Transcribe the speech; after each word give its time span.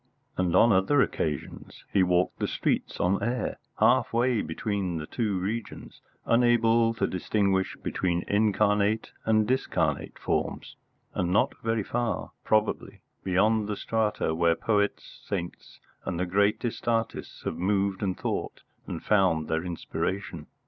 And 0.35 0.55
on 0.55 0.71
other 0.71 0.99
occasions 1.03 1.83
he 1.93 2.01
walked 2.01 2.39
the 2.39 2.47
streets 2.47 2.99
on 2.99 3.21
air, 3.21 3.59
half 3.77 4.11
way 4.13 4.41
between 4.41 4.97
the 4.97 5.05
two 5.05 5.37
regions, 5.37 6.01
unable 6.25 6.95
to 6.95 7.05
distinguish 7.05 7.77
between 7.83 8.25
incarnate 8.27 9.11
and 9.25 9.47
discarnate 9.47 10.17
forms, 10.17 10.75
and 11.13 11.31
not 11.31 11.53
very 11.61 11.83
far, 11.83 12.31
probably, 12.43 13.01
beyond 13.23 13.67
the 13.67 13.77
strata 13.77 14.33
where 14.33 14.55
poets, 14.55 15.21
saints, 15.23 15.79
and 16.03 16.19
the 16.19 16.25
greatest 16.25 16.87
artists 16.87 17.43
have 17.43 17.57
moved 17.59 18.01
and 18.01 18.17
thought 18.17 18.63
and 18.87 19.03
found 19.03 19.47
their 19.47 19.63
inspiration. 19.63 20.47